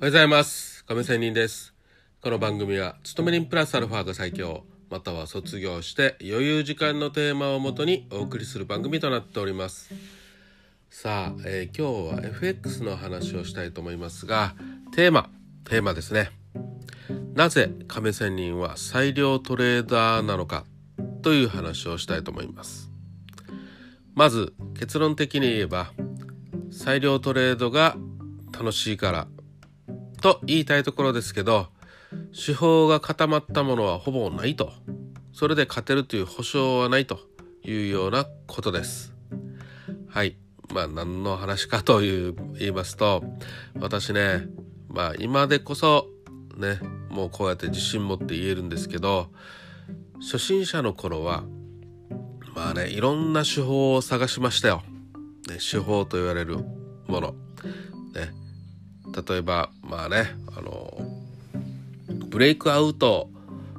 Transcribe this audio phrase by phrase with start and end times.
[0.00, 0.82] おはようございます。
[0.86, 1.74] 亀仙人です。
[2.22, 9.92] この番組は、勤め人プラスアルファが最強、または卒業して余裕時間のテーマをもとにお送りする番組となっております。
[10.88, 14.54] さあ、えー今日は FX の話をしたいと思いますが、
[14.96, 15.28] テーマ、
[15.64, 16.30] テーマですね。
[17.34, 20.64] なぜ亀仙人は裁量トレーダーなのか
[21.20, 22.90] という話をしたいと思います。
[24.14, 25.92] まず結論的に言えば
[26.70, 27.98] 裁量トレードが
[28.50, 29.28] 楽しいから
[30.20, 31.68] と言いたいところですけど
[32.34, 34.72] 手法が固まったものはほぼないと。
[35.32, 37.20] それで勝てるという保証はないと
[37.62, 39.14] いうようなことです。
[40.08, 40.36] はい。
[40.72, 43.24] まあ何の話かという言いますと
[43.78, 44.46] 私ね
[44.88, 46.06] まあ今でこそ
[46.56, 49.28] ねもうこうやって自信持って言えるんですけど
[50.20, 51.42] 初心者の頃は
[52.54, 54.82] まあねいろんな手法を探しましたよ、
[55.48, 56.58] ね、手法と言われる
[57.08, 57.34] もの。
[58.14, 58.30] ね。
[59.14, 60.96] 例えばまあねあの
[62.28, 63.28] ブレイクアウト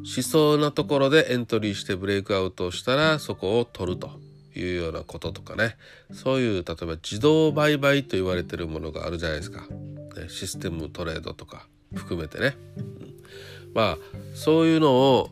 [0.03, 4.09] しそうなところでエントリーしてブレイクアウトしたらそこを取ると
[4.55, 5.77] いうようなこととかね。
[6.11, 12.55] そういう例えば自動売買と言われてるものがあるじゃないですか、ね、システムトレードとか含めてね、
[13.73, 13.97] まあ
[14.33, 15.29] そういうのを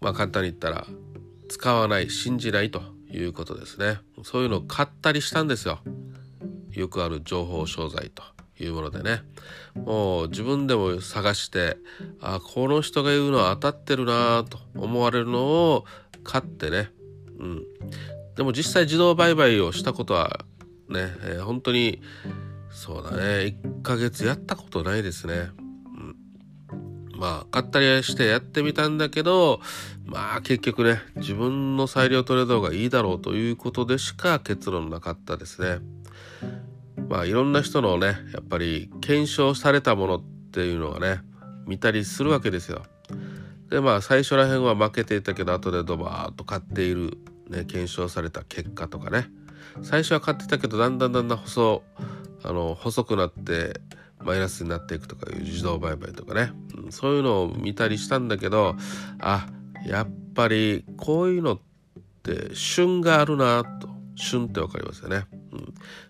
[0.00, 0.86] まあ簡単に言ったら
[1.48, 3.98] 使わない信じないということですね。
[4.24, 5.78] そういうのを買ったりしたんですよ。
[6.72, 8.22] よくある情報商材と。
[8.60, 9.22] いうものでね。
[9.74, 11.76] もう自分でも探して
[12.20, 15.84] あこの人が言うのは当たってるなと思われるのを
[16.24, 16.90] 買ってね。
[17.38, 17.62] うん。
[18.36, 20.44] でも実際自動売買をしたことは
[20.88, 22.00] ね、えー本当に
[22.70, 23.58] そうだね。
[23.62, 25.50] 1ヶ月やったことないですね。
[27.18, 29.60] まあ買ったりしてやってみたんだけど
[30.06, 35.80] まあ結局ね自分の裁量トレードがいいだろうということでしか結論なかったですね。
[37.08, 41.22] まあいろんな人のねやっぱり検証されたものっていうのがね
[41.66, 42.82] 見たりするわけですよ。
[43.70, 47.18] でまあ最初らへんは負けていたけど後でドバーッと買っている、
[47.48, 49.28] ね、検証された結果とかね。
[49.82, 51.82] 最初は買ってたけどだんだんだんだん細
[52.42, 53.80] あの細くなって
[54.20, 58.76] マイナスになっていくとかいう自動売買とかね、うんそういうのを見たりしたんだけど
[59.20, 59.46] あ
[59.86, 61.60] やっぱりこういうのっ
[62.22, 63.98] て旬があるなと。
[64.18, 65.24] 旬ってわかりますよね、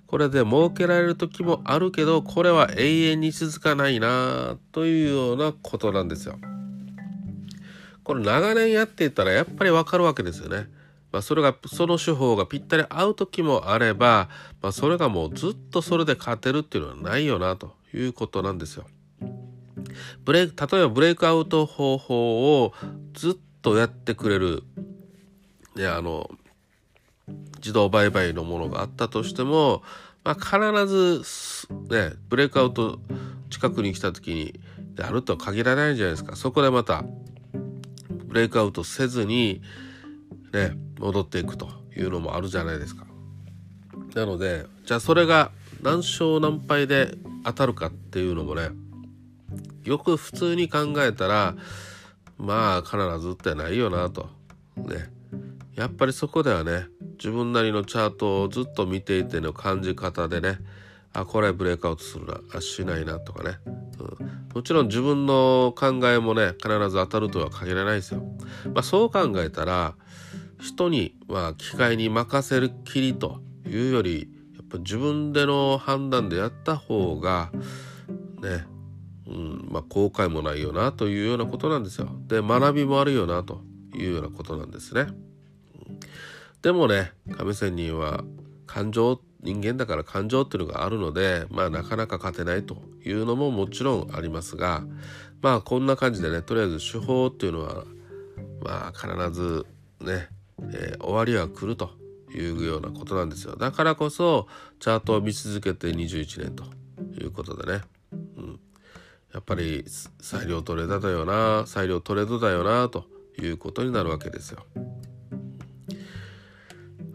[0.06, 6.38] これで儲けられる時もあるけどこれは永遠に続かないなというようなことなんですよ。
[8.04, 10.66] これ長年やっていたらやっぱりわかるわけですよね。
[11.12, 14.28] まあ、それがその手法がぴったり合う時もあれば、
[14.60, 18.86] まあ、それがもうずっとそれで勝てるっていうのはないよなということなんですよ。
[20.24, 22.72] ブレイク例えばブレイクアウト方法を
[23.14, 24.62] ずっとやってくれる、
[25.76, 26.30] ね、あの
[27.58, 29.82] 自動売買のものがあったとしても、
[30.24, 31.22] まあ、必ず
[31.90, 32.98] ねブレイクアウト
[33.50, 34.60] 近くに来た時に
[34.94, 36.36] であるとは限らないじゃないですか。
[36.36, 37.04] そこでまた
[38.26, 39.62] ブレイクアウトせずに
[40.52, 43.06] ね戻っていくというのもあるじゃないですか。
[44.14, 45.50] なのでじゃあそれが
[45.82, 47.14] 何勝何敗で
[47.44, 48.70] 当たるかっていうのもね
[49.84, 51.54] よく普通に考えたら
[52.36, 54.28] まあ必ずってないよなと。
[54.76, 55.10] ね。
[55.74, 60.58] やっぱりそこではね自分なりのチャートをずっと見ていての感じ方でね
[61.12, 68.22] あこれブレイクアウトするなあしないなとかね、うん、もちろん自分の考えもね必ず当たるとは限らないですよ。
[68.72, 69.94] まあ、そう考えたら
[70.60, 77.50] 人にまあ機械に任せるきりというよりやっぱ自分での判断でやった方が
[78.40, 78.66] ね
[79.26, 82.08] うんまあ、後悔もないよなというようなことなんですよ。
[82.28, 83.60] で学びもあるよなと
[83.94, 85.02] いうようなことなんですね。
[85.02, 85.04] う
[85.92, 85.98] ん
[86.62, 88.24] でもね亀仙人は
[88.66, 94.84] 感情人間だから感情っていうのがあるのでまあなかなか勝てないというのももちろんありますが
[95.40, 97.84] まあこんな感じでねとりあえず手法っていうのは
[98.62, 99.66] まあ必ず
[100.00, 100.28] ね、
[100.72, 101.90] えー終わりは来ると
[102.34, 103.56] いうようなことなんですよ。
[103.56, 104.48] だからこそ
[104.80, 106.64] チャートを見続けて21年と
[107.20, 107.80] いうことでね。
[108.36, 108.60] うん
[109.32, 109.84] やっぱり
[110.20, 113.04] 裁量トレーダーだよな裁量トレードだよなと
[113.40, 114.64] いうことになるわけですよ。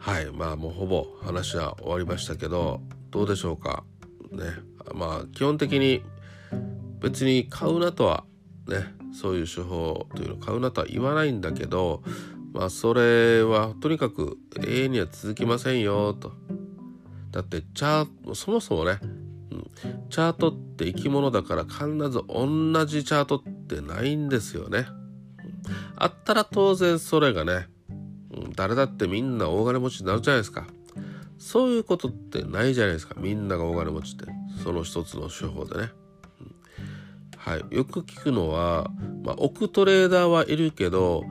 [0.05, 3.85] はいまあもうほぼ話は終わりましたけどどうでしょうか？
[4.31, 4.44] ね
[4.94, 6.03] まあ基本的に
[7.00, 8.25] 別に買うなとは
[8.67, 12.03] ねそういう手法というのを買うなとは言わないんだけど
[12.51, 16.33] まあそれはとにかく永遠には続きませんよと。
[17.31, 19.71] だってチャートそもそもねうん
[20.09, 24.85] チャートって生き物だから必ず同じチャートってないんですよね。
[25.95, 27.67] あったら当然それがね、
[28.55, 30.67] 誰だってみんな大金持ちになるじゃないですか。
[31.38, 33.15] そういうことってないじゃないですか。
[33.17, 34.25] みんなが大金持ちって。
[34.63, 35.89] その一つの手法でね。
[36.39, 36.55] うん
[37.38, 38.89] はい、よく聞くのは、
[39.23, 41.25] まあ、億トレーダーはいるけど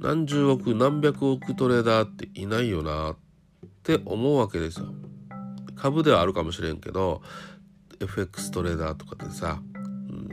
[0.00, 3.16] 何十億何百億トレーダーっていないよなっ
[3.82, 4.86] て思うわけですよ。
[5.76, 7.20] 株ではあるかもしれんけど
[8.00, 9.60] FX トレーダーとかでさ、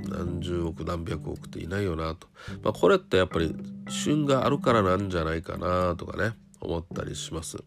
[0.09, 2.27] 何十億何百億っていないよなと、
[2.63, 3.55] まあ、これってやっぱり
[3.89, 7.57] 旬があるからなんじゃないかなとかね思ったりします。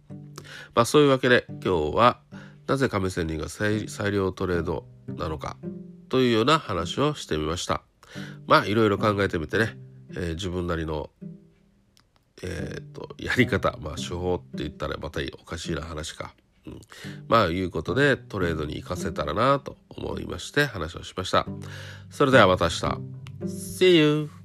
[0.74, 2.20] まあそういうわけで今日は
[2.66, 5.56] なぜ亀仙人が裁量トレードなのか
[6.08, 7.82] というような話をしてみました。
[8.46, 9.76] まあいろいろ考えてみてね、
[10.10, 11.10] えー、自分なりの
[12.42, 16.34] えーと、やり方、まあ、手法って言ったらまたおかしいな話か。
[16.72, 16.80] うん、
[17.28, 21.46] まあいうことでトレードに活かせたらなと思いまして話をしました。
[22.10, 23.18] それではまた明日。
[23.46, 24.37] See you!